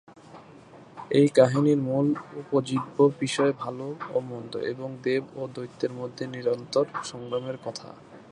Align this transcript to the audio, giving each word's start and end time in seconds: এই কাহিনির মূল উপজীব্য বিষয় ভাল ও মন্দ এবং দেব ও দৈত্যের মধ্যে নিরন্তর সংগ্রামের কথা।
এই 1.11 1.27
কাহিনির 1.37 1.79
মূল 1.87 2.07
উপজীব্য 2.41 2.97
বিষয় 3.19 3.51
ভাল 3.61 3.77
ও 4.09 4.17
মন্দ 4.29 4.53
এবং 4.71 4.89
দেব 5.03 5.23
ও 5.35 5.41
দৈত্যের 5.55 5.93
মধ্যে 5.99 6.23
নিরন্তর 6.33 6.85
সংগ্রামের 7.03 7.57
কথা। 7.65 7.87